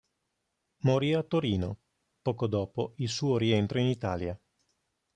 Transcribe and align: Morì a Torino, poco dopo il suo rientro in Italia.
Morì 0.79 1.13
a 1.13 1.21
Torino, 1.21 1.77
poco 2.23 2.47
dopo 2.47 2.93
il 2.95 3.07
suo 3.07 3.37
rientro 3.37 3.77
in 3.77 3.85
Italia. 3.85 4.41